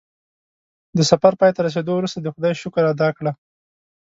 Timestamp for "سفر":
1.11-1.33